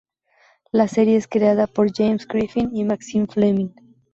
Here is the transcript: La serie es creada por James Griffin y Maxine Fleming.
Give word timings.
La 0.71 0.87
serie 0.87 1.15
es 1.15 1.27
creada 1.27 1.67
por 1.67 1.93
James 1.95 2.27
Griffin 2.27 2.75
y 2.75 2.83
Maxine 2.85 3.27
Fleming. 3.27 3.71